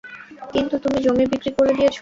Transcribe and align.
কিন্তু 0.53 0.75
তুমি 0.83 0.97
জমি 1.01 1.25
বিক্রি 1.31 1.51
করে 1.57 1.71
দিয়েছ। 1.73 1.89